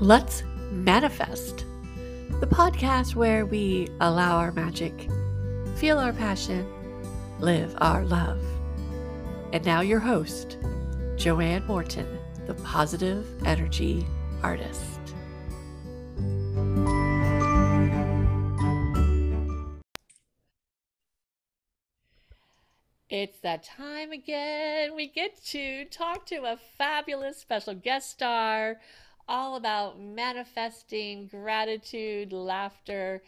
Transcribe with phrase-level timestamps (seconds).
[0.00, 1.64] Let's Manifest,
[2.38, 5.08] the podcast where we allow our magic,
[5.74, 6.64] feel our passion,
[7.40, 8.40] live our love.
[9.52, 10.56] And now, your host,
[11.16, 12.06] Joanne Morton,
[12.46, 14.06] the positive energy
[14.40, 15.00] artist.
[23.10, 24.94] It's that time again.
[24.94, 28.76] We get to talk to a fabulous special guest star
[29.28, 33.22] all about manifesting gratitude, laughter,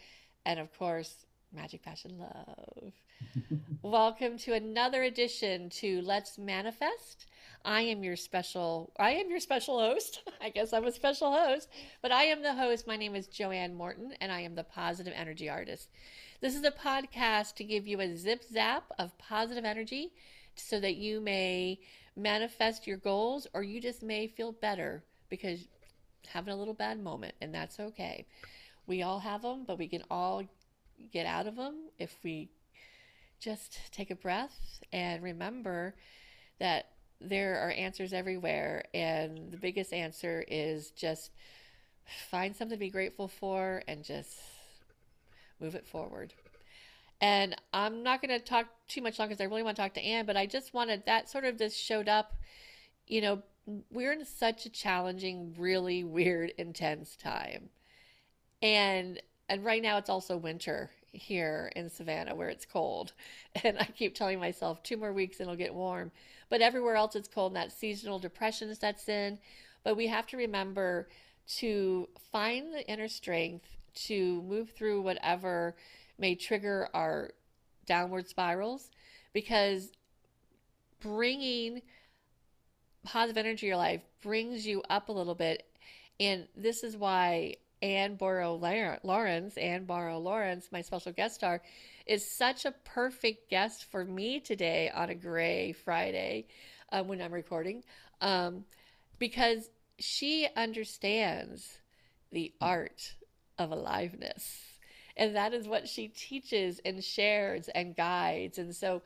[0.45, 2.93] and of course, magic, passion, love.
[3.83, 7.27] Welcome to another edition to Let's Manifest.
[7.63, 10.23] I am your special I am your special host.
[10.41, 11.69] I guess I'm a special host,
[12.01, 12.87] but I am the host.
[12.87, 15.89] My name is Joanne Morton and I am the positive energy artist.
[16.41, 20.13] This is a podcast to give you a zip zap of positive energy
[20.55, 21.79] so that you may
[22.15, 25.67] manifest your goals or you just may feel better because
[26.27, 28.25] having a little bad moment, and that's okay.
[28.87, 30.43] We all have them, but we can all
[31.11, 32.49] get out of them if we
[33.39, 35.95] just take a breath and remember
[36.59, 36.87] that
[37.19, 38.83] there are answers everywhere.
[38.93, 41.31] And the biggest answer is just
[42.29, 44.39] find something to be grateful for and just
[45.59, 46.33] move it forward.
[47.19, 49.93] And I'm not going to talk too much longer because I really want to talk
[49.93, 52.33] to Anne, but I just wanted that sort of just showed up,
[53.07, 57.69] you know, we're in such a challenging, really weird, intense time.
[58.61, 63.13] And and right now it's also winter here in Savannah where it's cold.
[63.63, 66.11] And I keep telling myself two more weeks and it'll get warm.
[66.49, 69.39] But everywhere else it's cold and that seasonal depression sets in.
[69.83, 71.09] But we have to remember
[71.57, 75.75] to find the inner strength to move through whatever
[76.17, 77.31] may trigger our
[77.85, 78.89] downward spirals
[79.33, 79.91] because
[81.01, 81.81] bringing
[83.03, 85.65] positive energy in your life brings you up a little bit.
[86.19, 88.55] And this is why Anne Borrow
[89.03, 91.61] Lawrence, Anne Borow-Lawrence, my special guest star,
[92.05, 96.45] is such a perfect guest for me today on a gray Friday
[96.91, 97.83] uh, when I'm recording
[98.21, 98.65] um,
[99.17, 101.79] because she understands
[102.31, 103.15] the art
[103.57, 104.61] of aliveness.
[105.17, 108.57] And that is what she teaches and shares and guides.
[108.57, 109.01] And so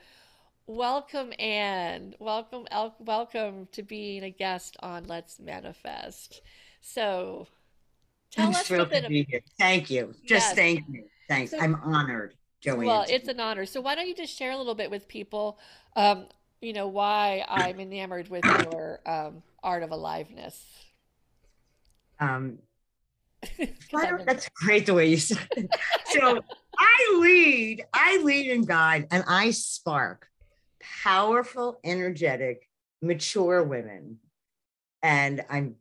[0.68, 2.16] Welcome, Anne.
[2.18, 6.42] Welcome, el- welcome to being a guest on Let's Manifest.
[6.82, 7.48] So,
[8.32, 9.42] tell I'm us thrilled to be here.
[9.60, 10.16] Thank you.
[10.26, 10.54] Just yes.
[10.56, 11.04] thank you.
[11.30, 11.52] Thanks.
[11.52, 12.88] So, I'm honored, Joanne.
[12.88, 13.68] Well, it's an honor.
[13.68, 15.60] So, why don't you just share a little bit with people?
[15.96, 16.26] Um,
[16.62, 20.66] you know why I'm enamored with your um, art of aliveness.
[22.20, 22.58] Um,
[24.26, 25.70] that's great the way you said it.
[26.06, 26.42] So
[26.80, 30.28] I lead, I lead and guide, and I spark
[31.04, 32.68] powerful, energetic,
[33.02, 34.18] mature women.
[35.04, 35.76] And I'm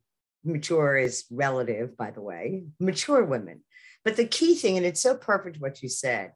[0.44, 3.62] mature is relative, by the way, mature women.
[4.04, 6.32] But the key thing, and it's so perfect what you said,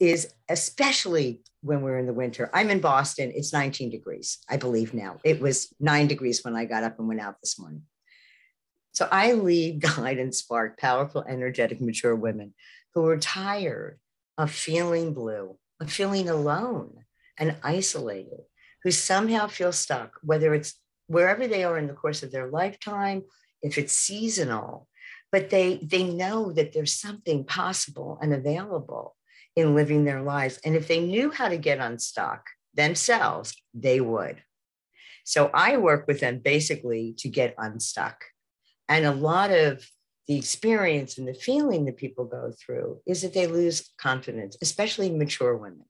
[0.00, 2.50] is especially when we're in the winter.
[2.52, 5.18] I'm in Boston, it's 19 degrees, I believe now.
[5.22, 7.82] It was nine degrees when I got up and went out this morning.
[8.92, 12.54] So I lead, guide, and spark powerful, energetic, mature women
[12.94, 13.98] who are tired
[14.36, 17.04] of feeling blue, of feeling alone,
[17.38, 18.40] and isolated
[18.82, 20.74] who somehow feel stuck, whether it's
[21.06, 23.22] wherever they are in the course of their lifetime,
[23.62, 24.86] if it's seasonal,
[25.32, 29.16] but they they know that there's something possible and available
[29.56, 30.60] in living their lives.
[30.64, 34.42] And if they knew how to get unstuck themselves, they would.
[35.24, 38.24] So I work with them basically to get unstuck.
[38.88, 39.88] And a lot of
[40.28, 45.10] the experience and the feeling that people go through is that they lose confidence, especially
[45.10, 45.86] mature women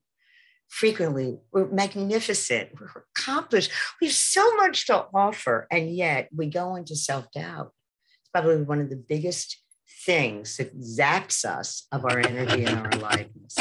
[0.68, 1.38] frequently.
[1.52, 3.70] We're magnificent, we're accomplished,
[4.00, 7.72] we have so much to offer, and yet we go into self doubt.
[8.20, 9.60] It's probably one of the biggest
[10.04, 13.56] things that zaps us of our energy and our aliveness.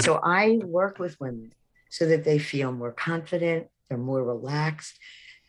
[0.00, 1.52] So I work with women
[1.90, 4.98] so that they feel more confident, they're more relaxed,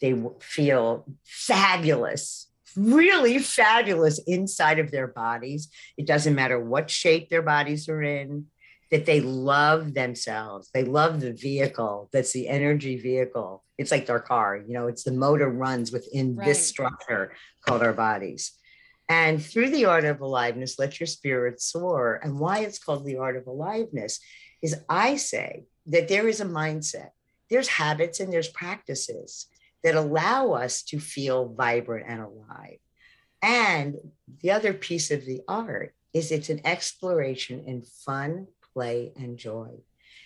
[0.01, 5.69] they feel fabulous really fabulous inside of their bodies.
[5.97, 8.45] It doesn't matter what shape their bodies are in,
[8.91, 10.69] that they love themselves.
[10.73, 13.63] They love the vehicle that's the energy vehicle.
[13.77, 16.45] It's like their car, you know, it's the motor runs within right.
[16.45, 17.33] this structure
[17.65, 18.51] called our bodies.
[19.07, 22.19] And through the art of aliveness, let your spirit soar.
[22.23, 24.19] And why it's called the art of aliveness
[24.61, 27.09] is I say that there is a mindset,
[27.49, 29.47] there's habits and there's practices
[29.83, 32.77] that allow us to feel vibrant and alive.
[33.41, 33.95] And
[34.41, 38.47] the other piece of the art is it's an exploration in fun,
[38.79, 39.71] play, and joy.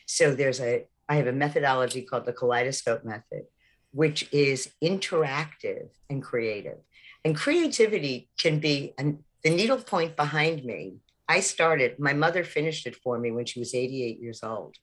[0.06, 3.46] So there's a, I have a methodology called the kaleidoscope method,
[3.92, 6.78] which is interactive and creative.
[7.26, 10.98] And creativity can be and the needle point behind me.
[11.28, 14.76] I started, my mother finished it for me when she was 88 years old.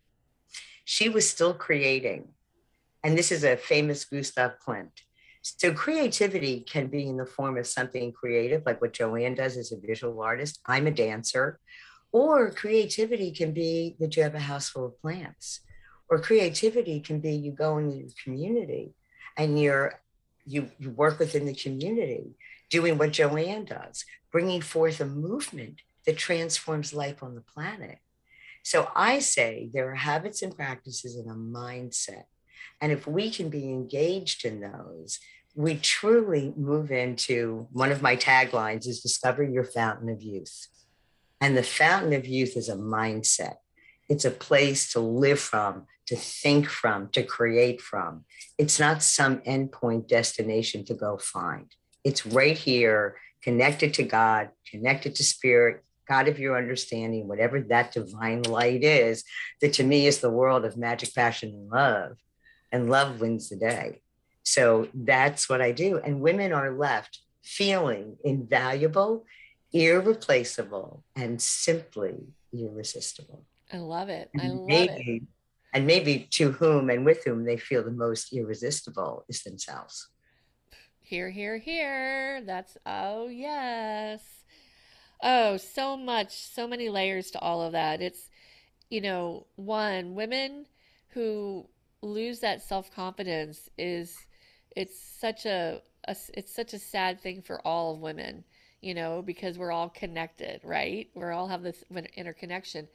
[0.85, 2.29] She was still creating.
[3.05, 4.97] And this is a famous Gustav Klimt.
[5.43, 9.71] So creativity can be in the form of something creative, like what Joanne does as
[9.73, 10.61] a visual artist.
[10.67, 11.61] I'm a dancer.
[12.13, 15.61] Or creativity can be that you have a house full of plants.
[16.09, 18.95] Or creativity can be you go into your community
[19.37, 20.01] and you're
[20.45, 22.35] you, you work within the community
[22.71, 27.99] doing what Joanne does, bringing forth a movement that transforms life on the planet.
[28.63, 32.25] So I say there are habits and practices and a mindset
[32.81, 35.19] and if we can be engaged in those,
[35.55, 40.69] we truly move into one of my taglines is discover your fountain of youth.
[41.41, 43.57] And the fountain of youth is a mindset.
[44.09, 48.25] It's a place to live from, to think from, to create from.
[48.59, 51.67] It's not some endpoint destination to go find.
[52.05, 57.93] It's right here, connected to God, connected to spirit, God of your understanding, whatever that
[57.93, 59.23] divine light is,
[59.61, 62.17] that to me is the world of magic, passion, and love
[62.73, 64.01] and love wins the day.
[64.43, 65.99] So that's what I do.
[65.99, 69.25] And women are left feeling invaluable,
[69.73, 72.15] irreplaceable, and simply
[72.53, 73.45] irresistible.
[73.73, 74.31] I love it.
[74.39, 75.23] I love maybe, it.
[75.73, 80.09] And maybe to whom and with whom they feel the most irresistible is themselves.
[81.01, 82.43] Here, here, here.
[82.45, 84.23] That's, oh, yes.
[85.23, 88.01] Oh, so much, so many layers to all of that.
[88.01, 88.29] It's,
[88.89, 90.67] you know, one, women
[91.09, 91.69] who
[92.03, 94.17] lose that self-confidence is
[94.75, 98.45] it's such a, a it's such a sad thing for all of women
[98.81, 101.85] you know because we're all connected right we're all have this
[102.17, 102.89] interconnection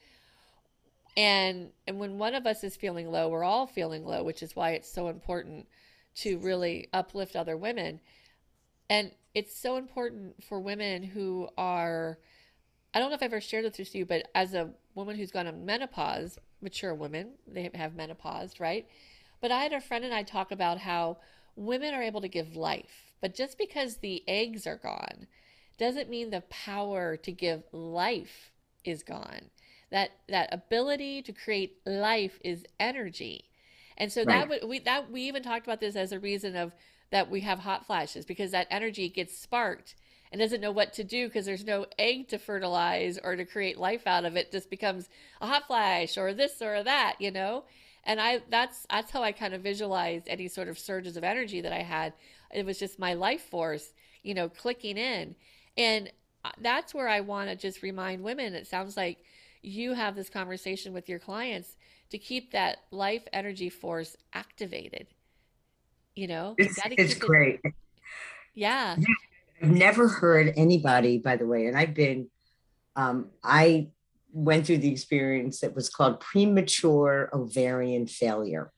[1.16, 4.54] and and when one of us is feeling low we're all feeling low which is
[4.56, 5.66] why it's so important
[6.14, 8.00] to really uplift other women
[8.88, 12.18] and it's so important for women who are
[12.94, 15.30] i don't know if i've ever shared this with you but as a woman who's
[15.30, 18.86] gone on menopause mature women, they have menopause, right?
[19.40, 21.18] But I had a friend and I talk about how
[21.54, 23.12] women are able to give life.
[23.20, 25.26] But just because the eggs are gone
[25.78, 28.50] doesn't mean the power to give life
[28.84, 29.50] is gone.
[29.90, 33.44] That that ability to create life is energy.
[33.96, 34.28] And so right.
[34.28, 36.72] that would we that we even talked about this as a reason of
[37.10, 39.94] that we have hot flashes because that energy gets sparked
[40.32, 43.78] and doesn't know what to do because there's no egg to fertilize or to create
[43.78, 45.08] life out of it just becomes
[45.40, 47.64] a hot flash or this or that you know
[48.04, 51.60] and i that's that's how i kind of visualized any sort of surges of energy
[51.60, 52.12] that i had
[52.52, 53.92] it was just my life force
[54.22, 55.34] you know clicking in
[55.76, 56.10] and
[56.44, 59.18] uh, that's where i want to just remind women it sounds like
[59.62, 61.76] you have this conversation with your clients
[62.10, 65.06] to keep that life energy force activated
[66.14, 67.74] you know it's, it's great it,
[68.54, 68.96] yeah.
[68.98, 69.06] yeah
[69.62, 72.28] I've never heard anybody, by the way, and I've been,
[72.94, 73.88] um, I
[74.32, 78.70] went through the experience that was called premature ovarian failure.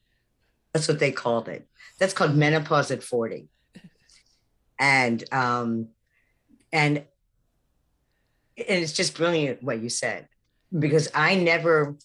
[0.72, 1.66] That's what they called it.
[1.98, 3.48] That's called menopause at 40.
[4.78, 5.88] And um,
[6.72, 6.98] and
[8.56, 10.28] and it's just brilliant what you said
[10.76, 11.96] because I never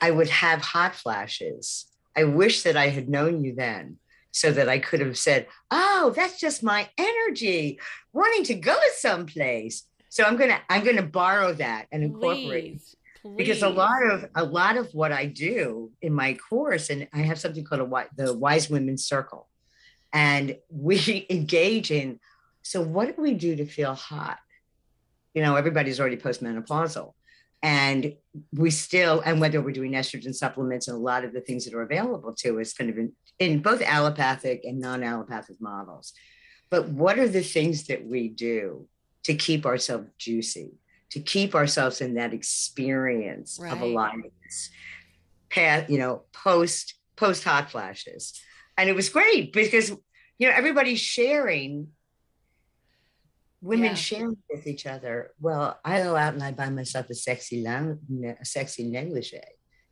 [0.00, 1.86] I would have hot flashes.
[2.16, 3.98] I wish that I had known you then
[4.30, 7.80] so that I could have said, "Oh, that's just my energy
[8.12, 13.36] wanting to go someplace." So I'm gonna I'm gonna borrow that and incorporate please, please.
[13.36, 17.18] because a lot of a lot of what I do in my course, and I
[17.18, 19.48] have something called a the Wise Women's Circle,
[20.12, 22.20] and we engage in.
[22.62, 24.38] So what do we do to feel hot?
[25.34, 27.12] You know, everybody's already postmenopausal
[27.62, 28.14] and
[28.52, 31.74] we still and whether we're doing estrogen supplements and a lot of the things that
[31.74, 36.12] are available to us kind of in, in both allopathic and non-allopathic models
[36.70, 38.86] but what are the things that we do
[39.22, 40.72] to keep ourselves juicy
[41.10, 43.72] to keep ourselves in that experience right.
[43.72, 44.70] of aliveness
[45.48, 48.40] past you know post post hot flashes
[48.76, 49.90] and it was great because
[50.38, 51.88] you know everybody's sharing
[53.62, 53.94] women yeah.
[53.94, 55.30] sharing with each other.
[55.40, 59.38] Well, I go out and I buy myself a sexy lang- a sexy negligee.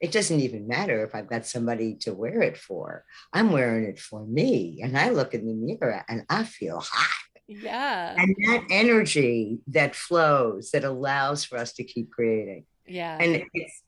[0.01, 3.05] It doesn't even matter if I've got somebody to wear it for.
[3.33, 7.31] I'm wearing it for me, and I look in the mirror and I feel hot.
[7.47, 8.15] Yeah.
[8.17, 12.65] And that energy that flows that allows for us to keep creating.
[12.87, 13.19] Yeah.
[13.21, 13.83] And it's,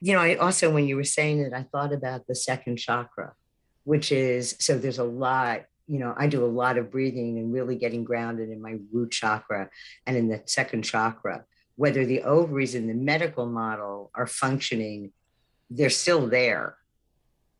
[0.00, 3.34] you know, I also, when you were saying it, I thought about the second chakra,
[3.84, 7.52] which is so there's a lot you know, I do a lot of breathing and
[7.52, 9.68] really getting grounded in my root chakra
[10.06, 11.44] and in the second chakra.
[11.76, 15.12] Whether the ovaries in the medical model are functioning,
[15.70, 16.76] they're still there.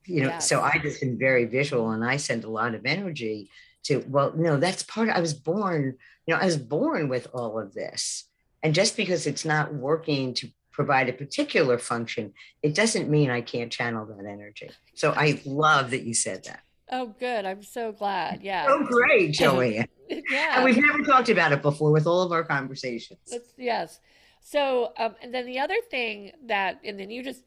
[0.07, 0.49] you know, yes.
[0.49, 3.51] so I just been very visual and I send a lot of energy
[3.85, 7.29] to, well, no, that's part of, I was born, you know, I was born with
[7.33, 8.25] all of this.
[8.63, 13.41] And just because it's not working to provide a particular function, it doesn't mean I
[13.41, 14.71] can't channel that energy.
[14.95, 16.61] So I love that you said that.
[16.93, 17.47] Oh, good.
[17.47, 18.43] I'm so glad.
[18.43, 18.67] Yeah.
[18.69, 19.89] Oh, great, Joanne.
[20.09, 20.57] yeah.
[20.57, 23.19] And we've never talked about it before with all of our conversations.
[23.31, 23.99] That's, yes.
[24.43, 27.43] So, um, and then the other thing that, and then you just,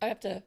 [0.00, 0.44] I have to,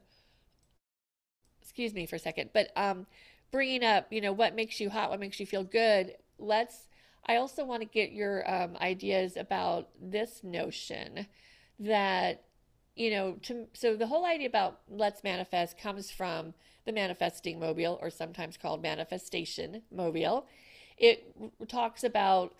[1.60, 3.06] excuse me for a second, but um,
[3.50, 6.14] bringing up, you know, what makes you hot, what makes you feel good.
[6.38, 6.88] Let's,
[7.28, 11.26] I also want to get your um, ideas about this notion
[11.78, 12.44] that
[12.94, 16.52] you know to so the whole idea about let's manifest comes from
[16.84, 20.46] the manifesting mobile or sometimes called manifestation mobile.
[20.96, 21.34] It
[21.68, 22.54] talks about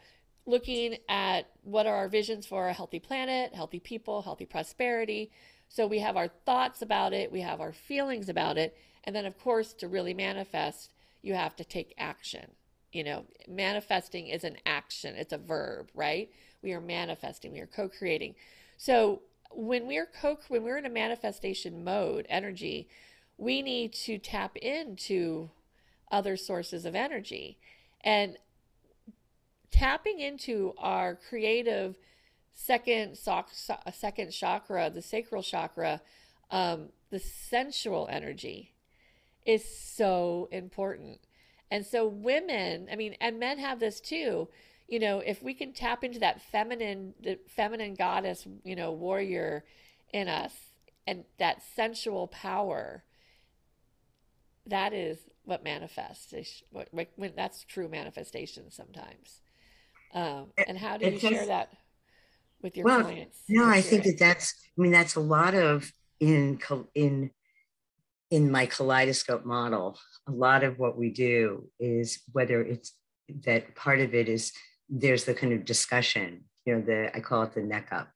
[0.46, 5.30] looking at what are our visions for a healthy planet healthy people healthy prosperity.
[5.68, 9.24] So we have our thoughts about it we have our feelings about it and then
[9.26, 12.50] of course to really manifest you have to take action.
[12.92, 16.30] You know manifesting is an action it's a verb right?
[16.62, 18.34] We are manifesting we are co-creating.
[18.76, 19.22] So
[19.54, 22.88] when we're co when we're in a manifestation mode, energy,
[23.38, 25.50] we need to tap into
[26.10, 27.58] other sources of energy.
[28.02, 28.36] And
[29.70, 31.96] tapping into our creative
[32.54, 33.16] second
[33.92, 36.00] second chakra, the sacral chakra,
[36.50, 38.72] um, the sensual energy
[39.46, 41.20] is so important.
[41.70, 44.48] And so women, I mean, and men have this too
[44.92, 49.64] you know, if we can tap into that feminine, the feminine goddess, you know, warrior
[50.12, 50.52] in us
[51.06, 53.02] and that sensual power,
[54.66, 56.62] that is what manifests.
[56.70, 59.40] What, when that's true manifestation sometimes.
[60.14, 61.70] Um, and how do you share that
[62.62, 63.38] with your well, clients?
[63.48, 64.54] No, I think that that's.
[64.78, 65.90] I mean, that's a lot of
[66.20, 66.60] in
[66.94, 67.30] in
[68.30, 69.98] in my kaleidoscope model.
[70.28, 72.92] A lot of what we do is whether it's
[73.44, 74.52] that part of it is
[74.88, 78.08] there's the kind of discussion, you know, the I call it the neck up,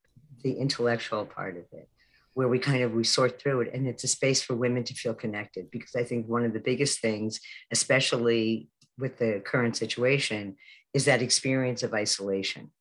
[0.42, 1.88] the intellectual part of it,
[2.36, 4.92] where we kind of we sort through it, and it's a space for women to
[4.92, 5.70] feel connected.
[5.70, 7.40] Because I think one of the biggest things,
[7.72, 10.56] especially with the current situation,
[10.92, 12.72] is that experience of isolation.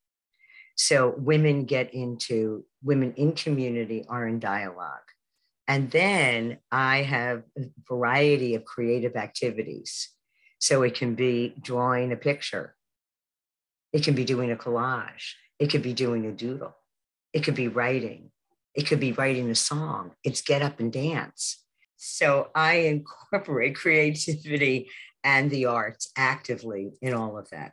[0.74, 5.08] So women get into women in community are in dialogue.
[5.66, 10.10] And then I have a variety of creative activities.
[10.58, 12.76] So it can be drawing a picture,
[13.94, 15.32] it can be doing a collage.
[15.58, 16.76] It could be doing a doodle.
[17.32, 18.30] It could be writing.
[18.76, 20.12] It could be writing a song.
[20.22, 21.64] It's get up and dance.
[21.96, 24.90] So I incorporate creativity
[25.24, 27.72] and the arts actively in all of that.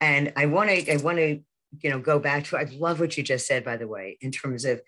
[0.00, 1.40] And I want to, I want to,
[1.80, 4.30] you know, go back to, I love what you just said, by the way, in
[4.30, 4.80] terms of,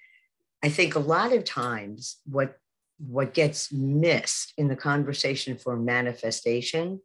[0.62, 2.56] I think a lot of times what,
[2.98, 7.00] what gets missed in the conversation for manifestation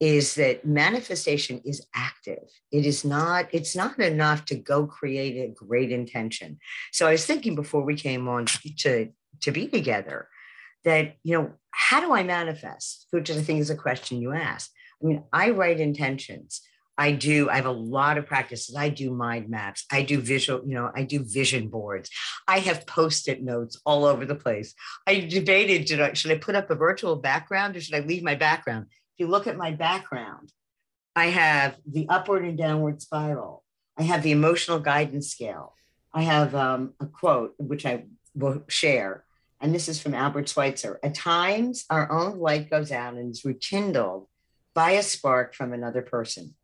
[0.00, 2.44] is that manifestation is active.
[2.72, 6.58] It is not it's not enough to go create a great intention.
[6.92, 8.46] So i was thinking before we came on
[8.78, 9.08] to
[9.40, 10.28] to be together
[10.84, 13.06] that you know how do i manifest?
[13.10, 14.70] Which i think is a question you asked
[15.02, 16.60] i mean i write intentions.
[16.96, 18.74] I do i have a lot of practices.
[18.76, 19.84] I do mind maps.
[19.92, 22.10] I do visual you know i do vision boards.
[22.48, 24.74] I have post-it notes all over the place.
[25.06, 28.34] I debated I, should I put up a virtual background or should i leave my
[28.34, 30.52] background if you look at my background,
[31.14, 33.62] I have the upward and downward spiral.
[33.96, 35.74] I have the emotional guidance scale.
[36.12, 39.24] I have um, a quote, which I will share.
[39.60, 40.98] And this is from Albert Schweitzer.
[41.04, 44.26] At times, our own light goes out and is rekindled
[44.74, 46.56] by a spark from another person.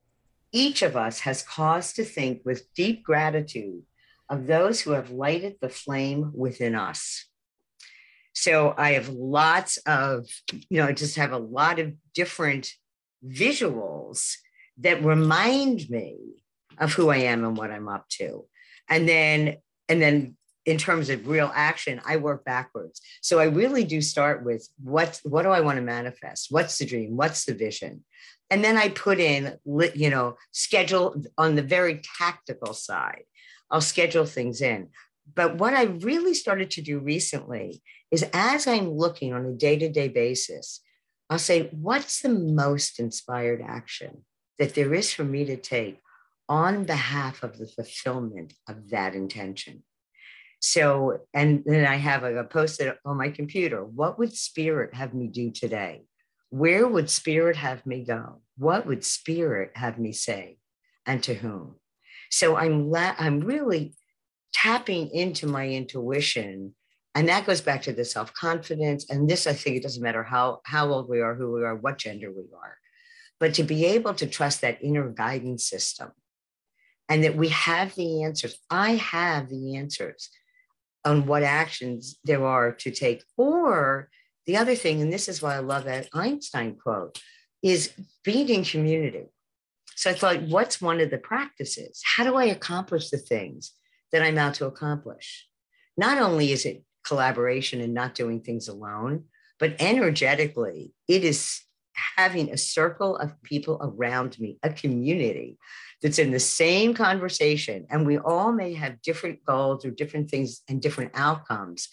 [0.51, 3.85] Each of us has cause to think with deep gratitude
[4.29, 7.27] of those who have lighted the flame within us.
[8.41, 10.27] So I have lots of,
[10.71, 12.73] you know, I just have a lot of different
[13.23, 14.33] visuals
[14.79, 16.17] that remind me
[16.79, 18.47] of who I am and what I'm up to.
[18.89, 19.59] And then,
[19.91, 23.03] and then in terms of real action, I work backwards.
[23.21, 26.47] So I really do start with what what do I want to manifest?
[26.49, 27.19] What's the dream?
[27.19, 28.05] What's the vision?
[28.49, 29.59] And then I put in,
[29.95, 33.25] you know, schedule on the very tactical side.
[33.71, 34.89] I'll schedule things in.
[35.35, 39.79] But what I really started to do recently is as I'm looking on a day
[39.79, 40.81] to day basis,
[41.29, 44.25] I'll say, what's the most inspired action
[44.59, 46.01] that there is for me to take
[46.49, 49.85] on behalf of the fulfillment of that intention?
[50.61, 53.85] So, and then I have a, post it on my computer.
[53.85, 56.03] What would spirit have me do today?
[56.51, 58.43] Where would spirit have me go?
[58.59, 60.59] What would spirit have me say?
[61.07, 61.77] And to whom?
[62.31, 63.95] So I'm la- I'm really
[64.53, 66.75] tapping into my intuition
[67.15, 70.61] and that goes back to the self-confidence and this i think it doesn't matter how
[70.65, 72.77] how old we are who we are what gender we are
[73.39, 76.13] but to be able to trust that inner guidance system
[77.11, 78.57] and that we have the answers.
[78.71, 80.31] I have the answers
[81.05, 83.25] on what actions there are to take.
[83.37, 84.09] Or
[84.47, 87.21] the other thing and this is why i love that einstein quote
[87.63, 87.93] is
[88.25, 89.27] being in community.
[89.97, 92.01] So i thought what's one of the practices?
[92.05, 93.73] How do i accomplish the things
[94.13, 95.47] that i'm out to accomplish?
[95.97, 99.25] Not only is it collaboration and not doing things alone,
[99.59, 101.63] but energetically, it is
[102.17, 105.59] having a circle of people around me, a community
[106.03, 107.87] that's in the same conversation.
[107.91, 111.89] And we all may have different goals or different things and different outcomes,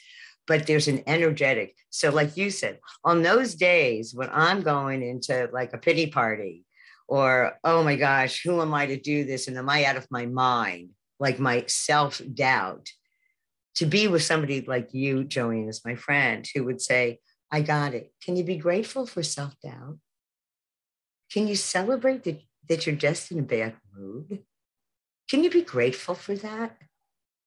[0.45, 1.75] but there's an energetic.
[1.89, 6.63] So, like you said, on those days when I'm going into like a pity party,
[7.07, 9.47] or oh my gosh, who am I to do this?
[9.47, 10.89] And am I out of my mind?
[11.19, 12.89] Like my self doubt
[13.77, 17.19] to be with somebody like you, Joanne, as my friend, who would say,
[17.51, 18.11] I got it.
[18.23, 19.99] Can you be grateful for self doubt?
[21.31, 24.43] Can you celebrate that, that you're just in a bad mood?
[25.29, 26.77] Can you be grateful for that?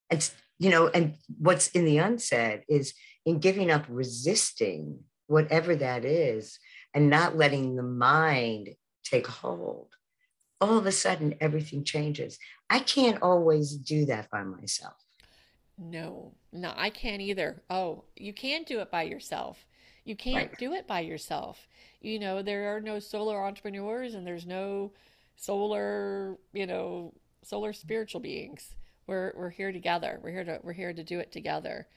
[0.08, 2.94] And, you know, and what's in the unsaid is
[3.26, 6.58] in giving up resisting whatever that is
[6.94, 8.70] and not letting the mind
[9.04, 9.88] take hold,
[10.60, 12.38] all of a sudden everything changes.
[12.68, 14.99] I can't always do that by myself.
[15.80, 17.62] No, no, I can't either.
[17.70, 19.64] Oh, you can't do it by yourself.
[20.04, 20.58] You can't Right.
[20.58, 21.66] do it by yourself.
[22.02, 24.92] You know, there are no solar entrepreneurs and there's no
[25.36, 28.74] solar, you know, solar spiritual beings.
[29.06, 30.20] We're we're here together.
[30.22, 31.88] We're here to we're here to do it together.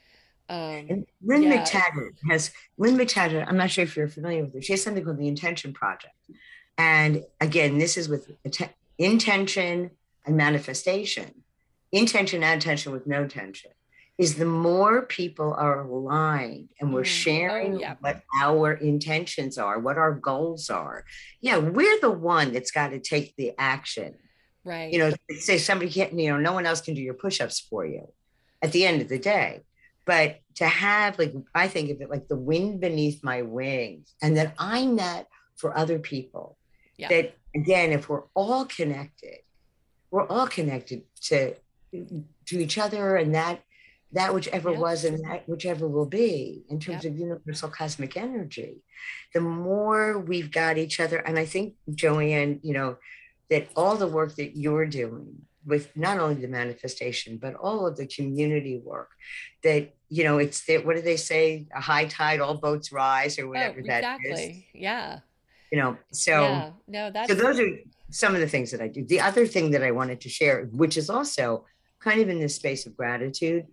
[0.48, 4.54] Um, And Lynne yeah, McTaggart has, Lynne McTaggart, I'm not sure if you're familiar with
[4.54, 4.62] her.
[4.62, 6.14] She has something called the Intention Project.
[6.76, 8.30] And again, this is with
[8.98, 9.90] intention
[10.26, 11.43] and manifestation.
[11.94, 13.70] Intention and tension with no tension
[14.18, 19.58] is the more people are aligned and we're mm, oh sharing yeah, what our intentions
[19.58, 21.04] are, what our goals are.
[21.40, 24.16] Yeah, we're the one that's got to take the action.
[24.64, 24.92] Right.
[24.92, 27.86] You know, say somebody can't, you know, no one else can do your push-ups for
[27.86, 28.08] you
[28.60, 29.62] at the end of the day.
[30.04, 34.36] But to have like I think of it like the wind beneath my wings, and
[34.36, 36.58] that I'm that for other people.
[36.96, 37.08] Yeah.
[37.08, 39.38] That again, if we're all connected,
[40.10, 41.54] we're all connected to
[42.46, 43.62] to each other and that
[44.12, 44.78] that whichever Yep.
[44.78, 47.12] was and that whichever will be in terms Yep.
[47.14, 48.82] of universal cosmic energy
[49.34, 52.96] the more we've got each other and i think joanne you know
[53.50, 55.26] that all the work that you're doing
[55.66, 59.10] with not only the manifestation but all of the community work
[59.62, 63.38] that you know it's that what do they say a high tide all boats rise
[63.38, 64.62] or Oh, whatever that is.
[64.72, 65.20] Yeah.
[65.72, 66.70] you know so Yeah.
[66.86, 67.68] No, so those are
[68.10, 69.02] some of the things that I do.
[69.04, 71.64] The other thing that I wanted to share, which is also
[72.04, 73.66] kind of in this space of gratitude,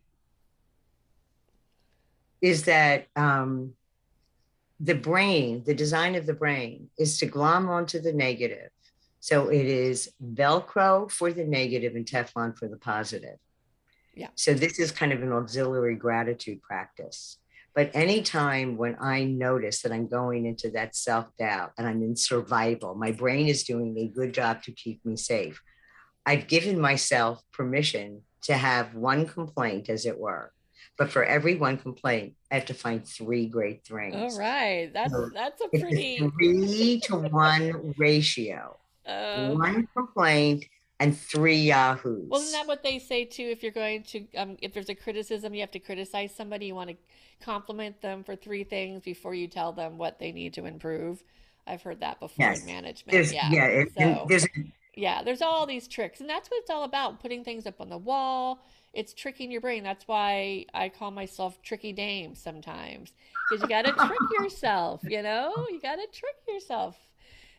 [2.41, 3.73] is that um,
[4.79, 8.69] the brain, the design of the brain, is to glom onto the negative.
[9.19, 13.37] So it is Velcro for the negative and Teflon for the positive.
[14.15, 14.29] yeah.
[14.35, 17.37] So this is kind of an auxiliary gratitude practice.
[17.75, 22.15] But anytime when I notice that I'm going into that self doubt and I'm in
[22.15, 25.61] survival, my brain is doing a good job to keep me safe.
[26.25, 30.51] I've given myself permission to have one complaint, as it were.
[30.97, 34.15] But for every one complaint, I have to find three great things.
[34.15, 34.91] All right.
[34.93, 40.65] That's So that's a it's a pretty three to one ratio um one complaint
[40.99, 42.27] and three yahoos.
[42.29, 43.43] Well, isn't that what they say too?
[43.43, 46.67] If you're going to, um, if there's a criticism, you have to criticize somebody.
[46.67, 46.97] You want to
[47.43, 51.23] compliment them for three things before you tell them what they need to improve.
[51.65, 53.11] I've heard that before in management.
[53.11, 53.49] There's, Yeah.
[53.51, 54.45] yeah, So, there's
[54.95, 57.89] yeah, there's all these tricks, and that's what it's all about, putting things up on
[57.89, 58.63] the wall.
[58.93, 59.83] It's tricking your brain.
[59.83, 63.13] That's why I call myself Tricky Dame sometimes,
[63.49, 65.53] because you got to trick yourself, you know?
[65.69, 66.97] You got to trick yourself.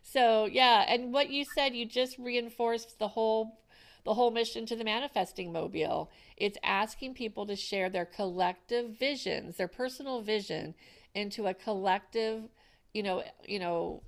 [0.02, 3.58] So, yeah, and what you said, you just reinforced the whole
[4.04, 6.10] the whole mission to the manifesting mobile.
[6.36, 10.74] It's asking people to share their collective visions, their personal vision
[11.14, 12.48] into a collective,
[12.92, 14.02] you know, you know,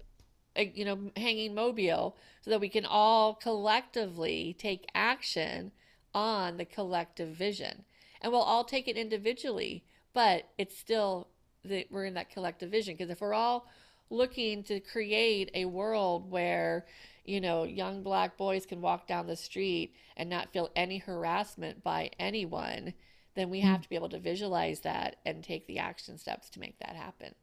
[0.56, 5.72] you know, hanging mobile so that we can all collectively take action
[6.14, 7.84] on the collective vision.
[8.20, 11.28] And we'll all take it individually, but it's still
[11.64, 13.66] that we're in that collective vision because if we're all
[14.10, 16.86] looking to create a world where
[17.24, 21.82] you know young black boys can walk down the street and not feel any harassment
[21.82, 22.92] by anyone
[23.34, 23.82] then we have mm.
[23.82, 27.34] to be able to visualize that and take the action steps to make that happen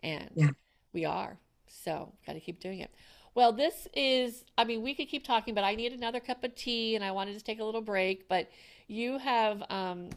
[0.00, 0.50] and yeah.
[0.92, 2.90] we are so got to keep doing it
[3.34, 6.54] well this is i mean we could keep talking but i need another cup of
[6.54, 8.48] tea and i wanted to take a little break but
[8.88, 10.10] you have um,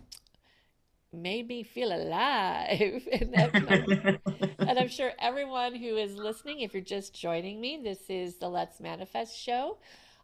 [1.11, 3.07] made me feel alive.
[3.11, 4.19] and, that,
[4.59, 8.49] and, I'm sure everyone who is listening, if you're just joining me, this is the
[8.49, 9.77] Let's Manifest show.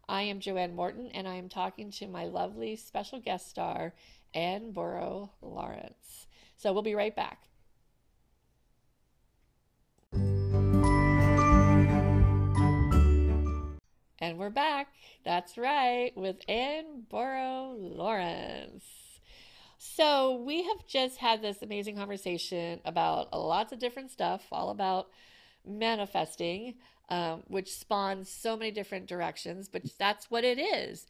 [0.08, 3.94] I am Joanne Morton, and I am talking to my lovely special guest star,
[4.34, 6.28] Ann Borrow Lawrence.
[6.56, 7.48] So we'll be right back.
[14.18, 14.94] And we're back.
[15.24, 18.84] That's right, with Ann Borrow Lawrence.
[19.76, 25.08] So, we have just had this amazing conversation about lots of different stuff, all about
[25.66, 26.76] manifesting,
[27.10, 31.06] um, which spawns so many different directions, but that's what it is.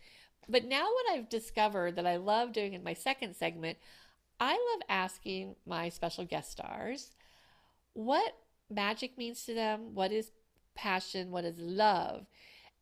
[0.49, 3.79] But now, what I've discovered that I love doing in my second segment,
[4.41, 7.13] I love asking my special guest stars
[7.93, 8.33] what
[8.69, 10.33] magic means to them, what is
[10.75, 12.27] passion, what is love.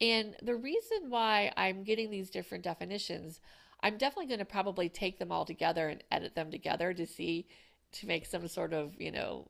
[0.01, 3.41] And the reason why I'm getting these different definitions,
[3.81, 7.47] I'm definitely going to probably take them all together and edit them together to see,
[7.93, 9.47] to make some sort of, you know,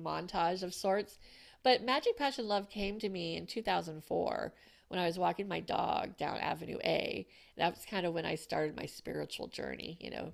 [0.00, 1.18] montage of sorts.
[1.62, 4.52] But Magic Passion Love came to me in 2004
[4.88, 7.26] when I was walking my dog down Avenue A.
[7.56, 10.32] That was kind of when I started my spiritual journey, you know.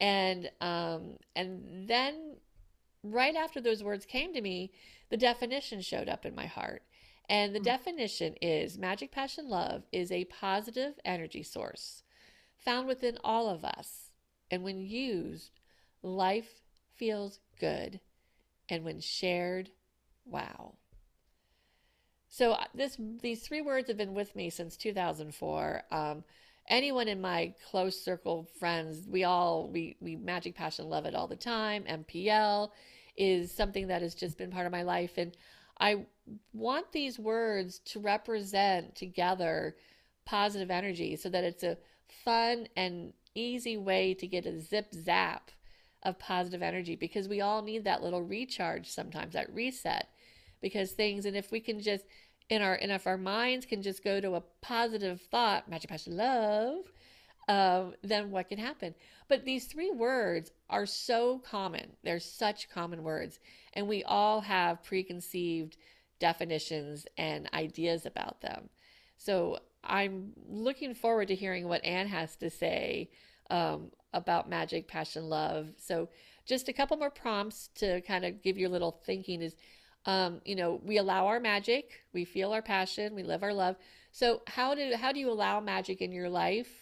[0.00, 2.36] And um and then
[3.02, 4.72] right after those words came to me,
[5.10, 6.82] the definition showed up in my heart.
[7.30, 7.64] And the mm.
[7.64, 12.02] definition is magic passion love is a positive energy source
[12.58, 14.10] found within all of us.
[14.50, 15.52] And when used,
[16.02, 16.60] life
[16.96, 18.00] feels good.
[18.68, 19.70] And when shared,
[20.26, 20.74] wow.
[22.28, 25.84] So uh, this these three words have been with me since 2004.
[25.92, 26.24] Um,
[26.68, 31.28] anyone in my close circle friends, we all we we magic passion love it all
[31.28, 31.84] the time.
[31.84, 32.70] MPL
[33.16, 35.36] is something that has just been part of my life and
[35.80, 36.04] I
[36.52, 39.76] want these words to represent together
[40.26, 41.78] positive energy so that it's a
[42.24, 45.50] fun and easy way to get a zip zap
[46.02, 50.08] of positive energy because we all need that little recharge sometimes, that reset.
[50.60, 52.04] Because things, and if we can just
[52.50, 56.16] in our and if our minds can just go to a positive thought, magic passion
[56.16, 56.84] love,
[57.50, 58.94] um, then what can happen?
[59.26, 61.96] But these three words are so common.
[62.04, 63.40] They're such common words.
[63.74, 65.76] And we all have preconceived
[66.20, 68.68] definitions and ideas about them.
[69.18, 73.10] So I'm looking forward to hearing what Anne has to say
[73.50, 75.70] um, about magic, passion, love.
[75.76, 76.08] So
[76.46, 79.56] just a couple more prompts to kind of give you a little thinking is,
[80.06, 83.74] um, you know, we allow our magic, we feel our passion, we live our love.
[84.12, 86.79] So how do how do you allow magic in your life?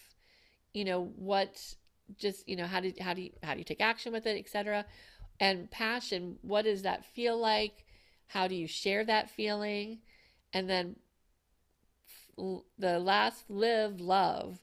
[0.72, 1.74] You know what
[2.18, 4.38] just you know how do how do you how do you take action with it
[4.38, 4.84] etc
[5.40, 7.84] and passion what does that feel like?
[8.28, 9.98] How do you share that feeling?
[10.52, 10.96] And then
[12.78, 14.60] the last live love.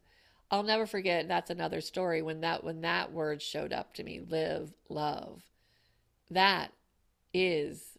[0.51, 4.21] I'll never forget that's another story when that when that word showed up to me
[4.27, 5.43] live love.
[6.29, 6.71] That
[7.33, 7.97] is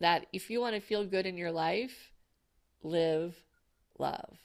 [0.00, 2.12] that if you want to feel good in your life
[2.82, 3.44] live
[3.98, 4.38] love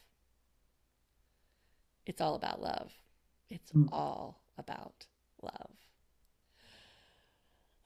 [2.06, 2.92] it's all about love.
[3.50, 3.90] It's mm.
[3.92, 5.06] all about
[5.42, 5.72] love.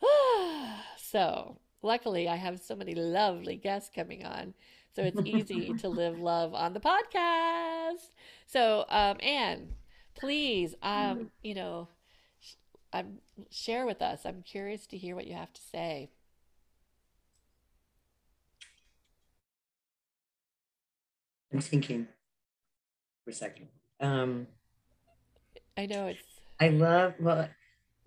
[0.97, 4.53] so, luckily, I have so many lovely guests coming on.
[4.95, 8.09] So it's easy to live love on the podcast.
[8.47, 9.75] So, um, Anne,
[10.15, 11.87] please, um, you know,
[12.39, 12.55] sh-
[12.93, 14.25] um, share with us.
[14.25, 16.09] I'm curious to hear what you have to say.
[21.51, 22.07] I'm thinking
[23.23, 23.69] for a second.
[23.99, 24.47] Um,
[25.77, 26.23] I know it's.
[26.59, 27.47] I love well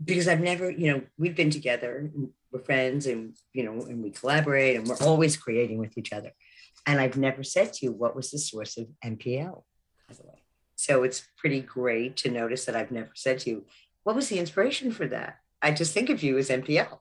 [0.05, 2.11] because I've never, you know, we've been together,
[2.51, 6.33] we're friends, and you know, and we collaborate, and we're always creating with each other.
[6.87, 9.63] And I've never said to you what was the source of MPL,
[10.09, 10.43] by the way.
[10.77, 13.65] So it's pretty great to notice that I've never said to you
[14.03, 15.39] what was the inspiration for that.
[15.61, 16.99] I just think of you as MPL,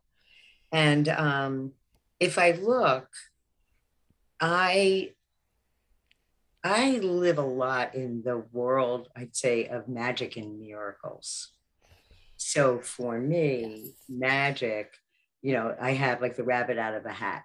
[0.71, 1.71] and um,
[2.19, 3.07] if I look,
[4.39, 5.13] I
[6.63, 11.49] I live a lot in the world, I'd say, of magic and miracles.
[12.37, 13.93] So for me, yes.
[14.09, 14.93] magic,
[15.41, 17.43] you know, I have like the rabbit out of a hat.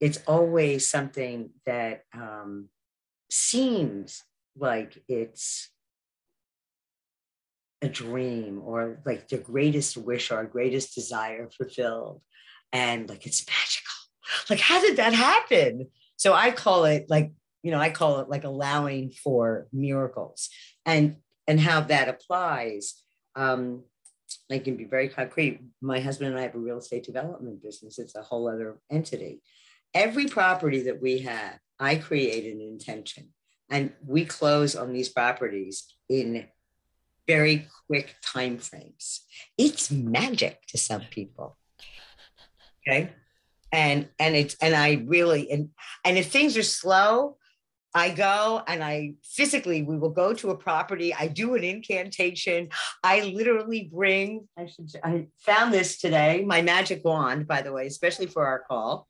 [0.00, 2.68] It's always something that um,
[3.30, 4.22] seems
[4.56, 5.70] like it's
[7.82, 12.22] a dream or like the greatest wish or greatest desire fulfilled.
[12.72, 13.92] And like it's magical.
[14.50, 15.88] Like, how did that happen?
[16.16, 20.48] So I call it like you know, I call it like allowing for miracles
[20.86, 21.16] and
[21.46, 22.94] and how that applies.
[23.34, 23.84] Um,
[24.50, 25.60] I can be very concrete.
[25.80, 27.98] My husband and I have a real estate development business.
[27.98, 29.40] It's a whole other entity.
[29.94, 33.28] Every property that we have, I create an intention
[33.70, 36.46] and we close on these properties in
[37.26, 39.20] very quick time frames.
[39.56, 41.56] It's magic to some people.
[42.86, 43.10] Okay.
[43.70, 45.68] And and it's and I really and
[46.04, 47.36] and if things are slow,
[47.94, 51.14] I go and I physically, we will go to a property.
[51.14, 52.68] I do an incantation.
[53.02, 57.86] I literally bring, I should, I found this today, my magic wand, by the way,
[57.86, 59.08] especially for our call.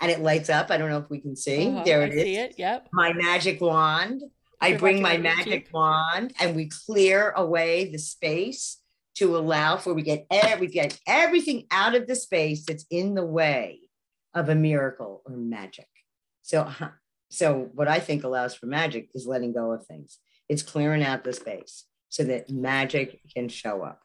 [0.00, 0.70] And it lights up.
[0.70, 1.68] I don't know if we can see.
[1.68, 2.22] Uh-huh, there it I is.
[2.22, 2.54] See it.
[2.58, 2.88] Yep.
[2.92, 4.22] My magic wand.
[4.60, 8.78] I bring my magic wand and we clear away the space
[9.16, 13.24] to allow for we get every get everything out of the space that's in the
[13.24, 13.80] way
[14.32, 15.88] of a miracle or magic.
[16.42, 16.70] So
[17.34, 20.18] so what I think allows for magic is letting go of things.
[20.48, 24.00] It's clearing out the space so that magic can show up.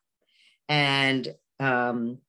[0.67, 2.19] And um,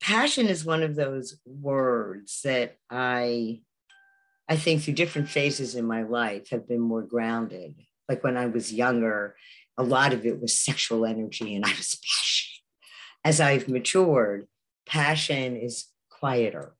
[0.00, 3.60] passion is one of those words that I
[4.46, 7.76] I think through different phases in my life have been more grounded.
[8.08, 9.36] Like when I was younger,
[9.78, 12.62] a lot of it was sexual energy and I was passionate.
[13.24, 14.46] As I've matured,
[14.86, 16.74] passion is quieter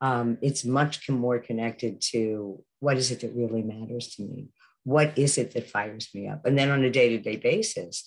[0.00, 4.48] um, it's much more connected to what is it that really matters to me?
[4.84, 6.44] What is it that fires me up?
[6.44, 8.04] And then on a day to day basis,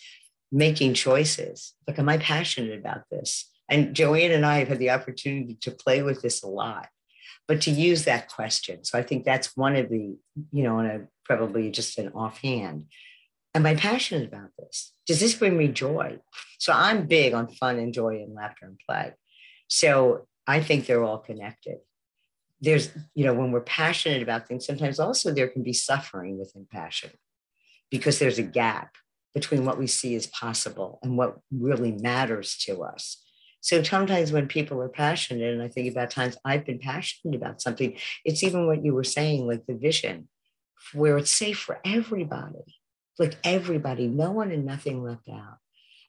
[0.52, 1.74] making choices.
[1.88, 3.52] Like, am I passionate about this?
[3.70, 6.88] And Joanne and I have had the opportunity to play with this a lot,
[7.48, 8.86] but to use that question.
[8.86, 10.16] So I think that's one of the,
[10.52, 12.86] you know, and a, probably just an offhand.
[13.54, 14.94] Am I passionate about this?
[15.06, 16.20] Does this bring me joy?
[16.60, 19.14] So I'm big on fun and joy and laughter and play.
[19.68, 21.80] So I think they're all connected.
[22.62, 26.66] There's, you know, when we're passionate about things, sometimes also there can be suffering within
[26.72, 27.12] passion
[27.92, 28.96] because there's a gap
[29.34, 33.24] between what we see as possible and what really matters to us.
[33.62, 37.62] So sometimes when people are passionate, and I think about times I've been passionate about
[37.62, 40.30] something, it's even what you were saying, like the vision,
[40.94, 42.80] where it's safe for everybody,
[43.20, 45.58] like everybody, no one and nothing left out.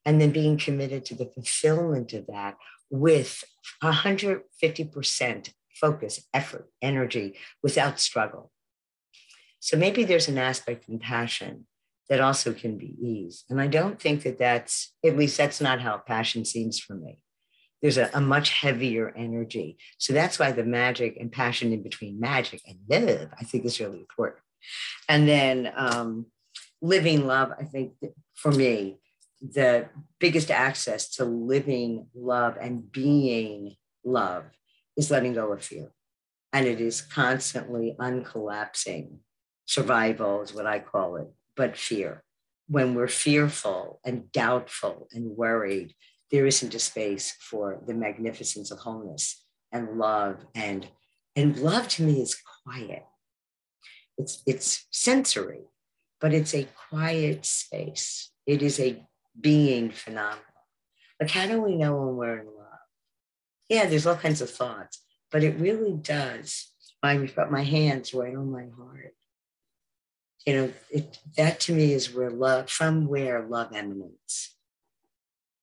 [0.05, 2.57] And then being committed to the fulfillment of that
[2.91, 3.45] with
[3.83, 8.51] 150% focus, effort, energy without struggle.
[9.61, 11.67] So maybe there's an aspect in passion
[12.09, 13.45] that also can be ease.
[13.51, 17.21] And I don't think that that's, at least that's not how passion seems for me.
[17.83, 19.79] There's a, a much heavier energy.
[19.99, 23.79] So that's why the magic and passion in between magic and love, I think is
[23.79, 24.43] really important.
[25.09, 26.27] And then um,
[26.81, 27.93] living love, I think
[28.35, 28.99] for me,
[29.41, 34.45] the biggest access to living love and being love
[34.97, 35.93] is letting go of fear.
[36.53, 39.19] And it is constantly uncollapsing.
[39.67, 42.25] Survival is what I call it, but fear.
[42.67, 45.95] When we're fearful and doubtful and worried,
[46.31, 50.45] there isn't a space for the magnificence of wholeness and love.
[50.55, 50.89] And,
[51.37, 53.05] and love to me is quiet.
[54.17, 55.63] It's, it's sensory,
[56.21, 58.31] but it's a quiet space.
[58.47, 59.03] It is a
[59.41, 60.45] being phenomenal.
[61.21, 62.55] Like, how do we know when we're in love?
[63.69, 66.73] Yeah, there's all kinds of thoughts, but it really does
[67.03, 69.15] me about my hands right on my heart.
[70.47, 74.57] You know, it, that to me is where love, from where love emanates.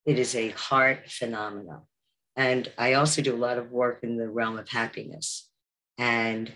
[0.05, 1.81] It is a heart phenomenon.
[2.35, 5.49] And I also do a lot of work in the realm of happiness
[5.97, 6.51] and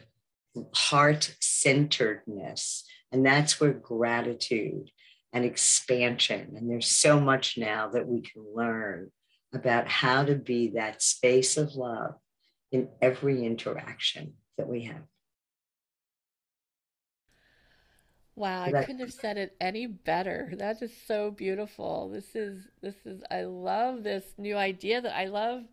[0.73, 2.83] heart centeredness.
[3.11, 4.91] And that's where gratitude
[5.33, 6.53] and expansion.
[6.55, 9.11] And there's so much now that we can learn
[9.53, 12.15] about how to be that space of love
[12.71, 15.03] in every interaction that we have.
[18.35, 20.53] Wow, I couldn't have said it any better.
[20.53, 22.07] That is so beautiful.
[22.07, 25.63] This is this is I love this new idea that I love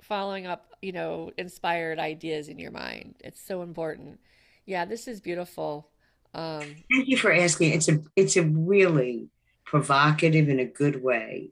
[0.00, 3.16] following up, you know, inspired ideas in your mind.
[3.20, 4.20] It's so important.
[4.64, 5.90] Yeah, this is beautiful.
[6.34, 7.72] Um, Thank you for asking.
[7.72, 9.28] It's a it's a really
[9.64, 11.50] provocative in a good way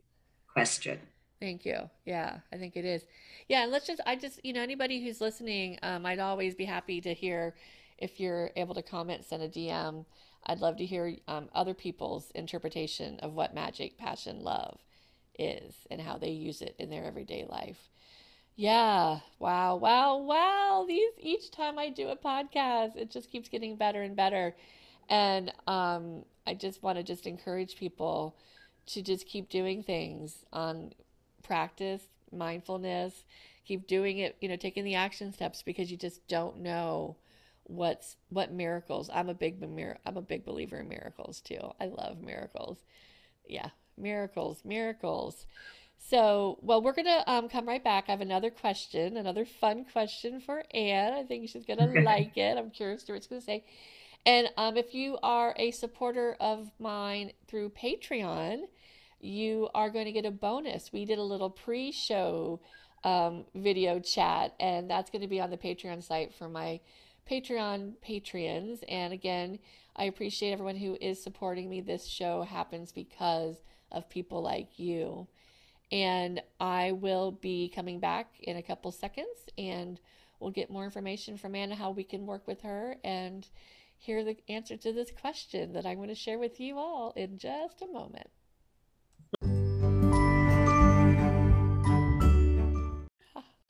[0.53, 0.99] question.
[1.41, 1.89] Thank you.
[2.05, 3.05] Yeah, I think it is.
[3.49, 6.65] Yeah, and let's just I just you know anybody who's listening, um, I'd always be
[6.65, 7.55] happy to hear
[7.99, 10.05] if you're able to comment, send a DM.
[10.47, 14.79] I'd love to hear um, other people's interpretation of what magic, passion, love
[15.39, 17.91] is and how they use it in their everyday life.
[18.57, 19.21] Yeah.
[19.39, 19.77] Wow.
[19.77, 20.19] Wow.
[20.19, 20.85] Wow.
[20.87, 24.55] These each time I do a podcast, it just keeps getting better and better.
[25.09, 28.37] And um, I just want to just encourage people
[28.87, 30.93] to just keep doing things on
[31.43, 33.25] practice, mindfulness,
[33.67, 37.17] keep doing it, you know, taking the action steps because you just don't know
[37.65, 39.11] what's what miracles.
[39.13, 39.63] I'm a big
[40.07, 41.73] I'm a big believer in miracles too.
[41.81, 42.79] I love miracles.
[43.49, 45.47] Yeah, miracles, miracles.
[46.09, 48.05] So, well, we're going to um, come right back.
[48.09, 51.13] I have another question, another fun question for Anne.
[51.13, 52.59] I think she's going to like it.
[52.59, 53.65] I'm curious to what she's going to say.
[54.27, 58.63] And um, if you are a supporter of mine through Patreon,
[59.21, 60.91] you are going to get a bonus.
[60.93, 62.61] We did a little pre show
[63.05, 66.81] um, video chat, and that's going to be on the Patreon site for my
[67.31, 68.81] Patreon patrons.
[68.89, 69.59] And again,
[69.97, 71.81] I appreciate everyone who is supporting me.
[71.81, 73.57] This show happens because
[73.93, 75.29] of people like you.
[75.93, 80.01] And I will be coming back in a couple seconds and
[80.39, 83.47] we'll get more information from Anne how we can work with her and
[83.99, 87.39] hear the answer to this question that I'm going to share with you all in
[87.39, 88.31] just a moment.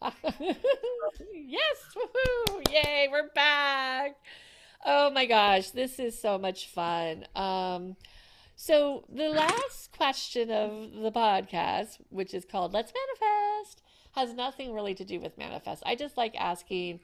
[0.40, 2.72] yes, woohoo!
[2.72, 4.16] Yay, we're back.
[4.86, 7.26] Oh my gosh, this is so much fun.
[7.36, 7.96] Um,
[8.60, 13.80] so the last question of the podcast, which is called "Let's Manifest,"
[14.12, 15.82] has nothing really to do with manifest.
[15.86, 17.00] I just like asking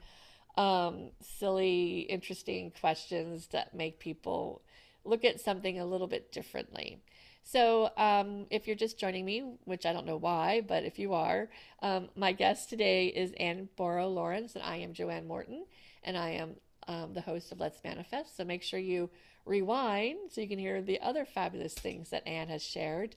[0.55, 4.61] um, silly, interesting questions that make people
[5.03, 7.01] look at something a little bit differently.
[7.43, 11.15] So, um, if you're just joining me, which I don't know why, but if you
[11.15, 11.49] are,
[11.81, 15.65] um, my guest today is Anne Borow-Lawrence, and I am Joanne Morton,
[16.03, 18.37] and I am um, the host of Let's Manifest.
[18.37, 19.09] So, make sure you
[19.47, 23.15] rewind so you can hear the other fabulous things that Anne has shared,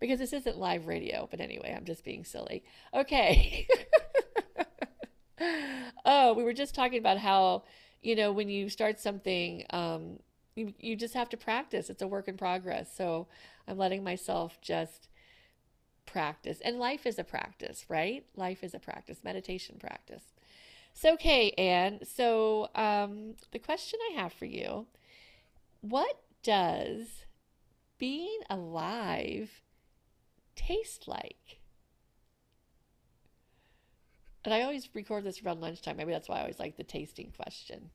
[0.00, 1.28] because this isn't live radio.
[1.30, 2.64] But anyway, I'm just being silly.
[2.92, 3.66] Okay.
[6.04, 7.64] oh, we were just talking about how,
[8.02, 10.18] you know, when you start something, um,
[10.54, 11.90] you, you just have to practice.
[11.90, 12.94] It's a work in progress.
[12.94, 13.28] So,
[13.66, 15.08] I'm letting myself just
[16.06, 16.60] practice.
[16.60, 18.24] And life is a practice, right?
[18.36, 20.22] Life is a practice, meditation practice.
[20.92, 22.00] So, okay, Anne.
[22.04, 24.86] so um, the question I have for you
[25.88, 27.26] what does
[27.98, 29.60] being alive
[30.56, 31.60] taste like?
[34.44, 35.98] And I always record this around lunchtime.
[35.98, 37.90] Maybe that's why I always like the tasting question.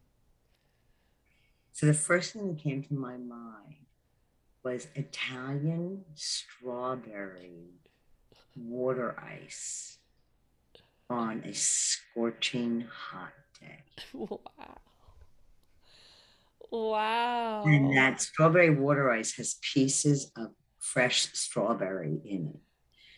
[1.72, 3.86] So the first thing that came to my mind
[4.64, 7.70] was Italian strawberry
[8.56, 9.98] water ice
[11.10, 13.80] on a scorching hot day.
[14.14, 14.78] Wow.
[16.72, 17.64] Wow.
[17.66, 22.62] And that strawberry water ice has pieces of fresh strawberry in it.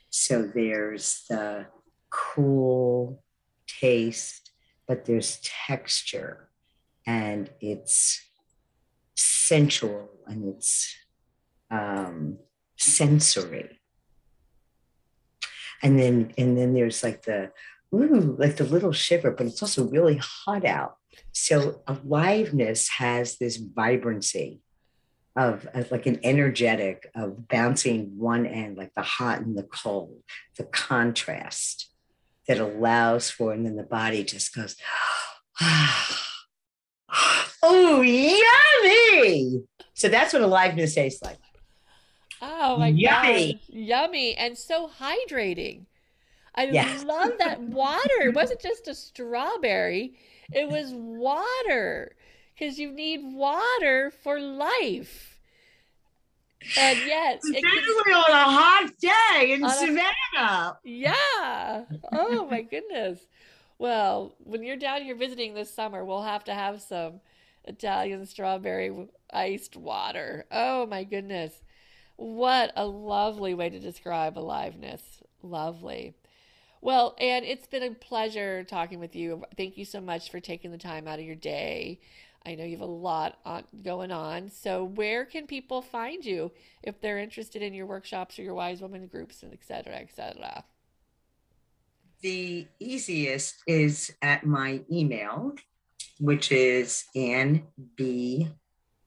[0.09, 1.67] So there's the
[2.09, 3.23] cool
[3.67, 4.51] taste,
[4.87, 6.49] but there's texture
[7.05, 8.21] and it's
[9.15, 10.95] sensual and it's
[11.69, 12.37] um,
[12.77, 13.79] sensory.
[15.83, 17.51] And then and then there's like the
[17.93, 20.97] ooh, like the little shiver, but it's also really hot out.
[21.31, 24.61] So aliveness has this vibrancy
[25.35, 30.21] of, of, like an energetic of bouncing one end, like the hot and the cold,
[30.57, 31.89] the contrast
[32.47, 34.75] that allows for, and then the body just goes,
[37.63, 39.63] oh, yummy.
[39.93, 41.37] So that's what aliveness tastes like.
[42.41, 43.53] Oh my yummy.
[43.53, 43.61] god.
[43.69, 45.85] Yummy and so hydrating.
[46.55, 47.03] I yes.
[47.03, 48.21] love that water.
[48.21, 50.15] It wasn't just a strawberry,
[50.51, 52.15] it was water.
[52.53, 55.39] Because you need water for life.
[56.77, 60.07] And yet, especially on a hot day in Savannah.
[60.37, 61.85] A, yeah.
[62.11, 63.19] Oh my goodness.
[63.79, 67.21] Well, when you're down here visiting this summer, we'll have to have some
[67.65, 70.45] Italian strawberry iced water.
[70.51, 71.63] Oh my goodness.
[72.15, 75.01] What a lovely way to describe aliveness.
[75.41, 76.13] Lovely.
[76.81, 79.43] Well, Anne, it's been a pleasure talking with you.
[79.55, 81.99] Thank you so much for taking the time out of your day.
[82.43, 84.49] I know you have a lot on, going on.
[84.49, 88.81] So, where can people find you if they're interested in your workshops or your Wise
[88.81, 90.63] Woman groups and et cetera, et cetera?
[92.21, 95.53] The easiest is at my email,
[96.19, 98.49] which is Ann B.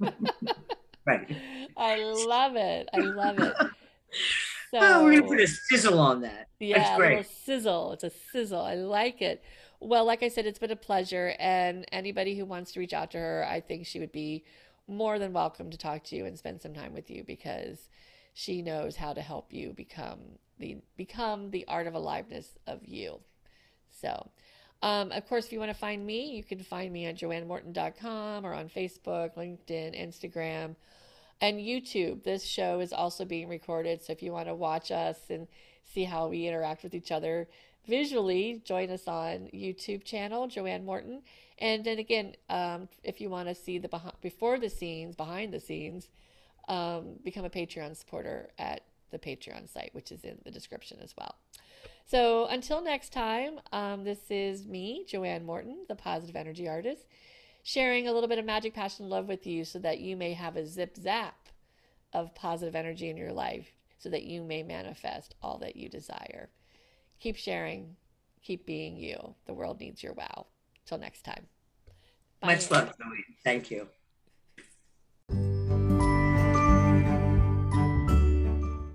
[1.06, 1.36] right.
[1.76, 2.88] I love it.
[2.92, 3.54] I love it.
[3.58, 3.68] So,
[4.74, 6.48] oh, we're gonna put a sizzle on that.
[6.60, 7.92] Yeah, a little sizzle.
[7.92, 8.60] It's a sizzle.
[8.60, 9.42] I like it.
[9.80, 11.34] Well, like I said, it's been a pleasure.
[11.38, 14.44] And anybody who wants to reach out to her, I think she would be
[14.86, 17.88] more than welcome to talk to you and spend some time with you because
[18.34, 20.18] she knows how to help you become
[20.58, 23.20] the become the art of aliveness of you.
[23.90, 24.30] So,
[24.82, 28.44] um, of course, if you want to find me, you can find me on joannemorton.com
[28.44, 30.74] or on Facebook, LinkedIn, Instagram,
[31.40, 32.24] and YouTube.
[32.24, 35.46] This show is also being recorded, so if you want to watch us and
[35.84, 37.48] see how we interact with each other
[37.86, 41.22] visually, join us on YouTube channel Joanne Morton.
[41.58, 45.52] And then again, um, if you want to see the behind, before the scenes, behind
[45.52, 46.08] the scenes,
[46.68, 51.14] um, become a Patreon supporter at the Patreon site, which is in the description as
[51.16, 51.36] well.
[52.06, 57.06] So until next time, um, this is me, Joanne Morton, the positive energy artist,
[57.62, 60.34] sharing a little bit of magic, passion, and love with you so that you may
[60.34, 61.48] have a zip zap
[62.12, 66.50] of positive energy in your life so that you may manifest all that you desire.
[67.20, 67.96] Keep sharing,
[68.42, 69.34] keep being you.
[69.46, 70.46] The world needs your wow.
[70.84, 71.46] Till next time.
[72.40, 72.54] Bye.
[72.54, 73.24] Much love, Zoe.
[73.44, 73.86] Thank you.